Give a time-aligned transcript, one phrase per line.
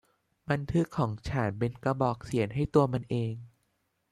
[0.49, 3.33] บันทึกของฉันเป็นกระบอกเสียงให้ตัวมันเอง